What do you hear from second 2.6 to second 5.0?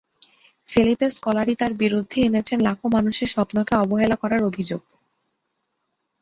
লাখো মানুষের স্বপ্নকে অবহেলা করার অভিযোগ।